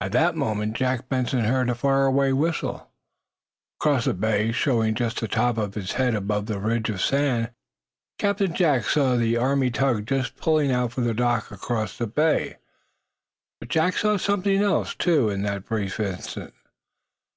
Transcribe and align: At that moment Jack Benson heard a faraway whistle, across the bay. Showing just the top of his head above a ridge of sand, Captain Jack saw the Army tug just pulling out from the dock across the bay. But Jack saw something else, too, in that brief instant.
At 0.00 0.10
that 0.10 0.34
moment 0.34 0.74
Jack 0.74 1.08
Benson 1.08 1.44
heard 1.44 1.70
a 1.70 1.76
faraway 1.76 2.32
whistle, 2.32 2.90
across 3.78 4.06
the 4.06 4.12
bay. 4.12 4.50
Showing 4.50 4.96
just 4.96 5.20
the 5.20 5.28
top 5.28 5.56
of 5.56 5.74
his 5.74 5.92
head 5.92 6.16
above 6.16 6.50
a 6.50 6.58
ridge 6.58 6.90
of 6.90 7.00
sand, 7.00 7.52
Captain 8.18 8.52
Jack 8.54 8.82
saw 8.82 9.14
the 9.14 9.36
Army 9.36 9.70
tug 9.70 10.06
just 10.08 10.34
pulling 10.34 10.72
out 10.72 10.90
from 10.94 11.04
the 11.04 11.14
dock 11.14 11.52
across 11.52 11.96
the 11.96 12.08
bay. 12.08 12.56
But 13.60 13.68
Jack 13.68 13.96
saw 13.96 14.16
something 14.16 14.60
else, 14.60 14.96
too, 14.96 15.28
in 15.30 15.42
that 15.42 15.64
brief 15.66 16.00
instant. 16.00 16.54